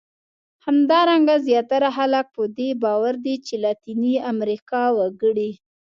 [0.65, 5.51] همدارنګه زیاتره خلک په دې باور دي چې لاتیني امریکا وګړي.